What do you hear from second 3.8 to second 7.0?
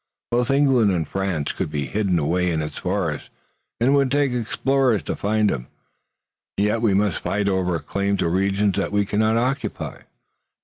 it would take explorers to find them, and yet we